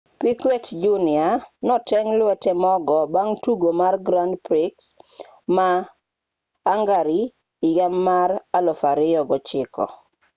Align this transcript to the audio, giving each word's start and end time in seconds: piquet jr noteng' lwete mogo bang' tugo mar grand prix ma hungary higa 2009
piquet 0.19 0.65
jr 0.83 1.37
noteng' 1.67 2.13
lwete 2.19 2.51
mogo 2.63 2.99
bang' 3.13 3.35
tugo 3.43 3.69
mar 3.81 3.95
grand 4.07 4.35
prix 4.45 4.77
ma 5.55 5.69
hungary 6.67 7.21
higa 7.61 7.87
2009 7.89 9.83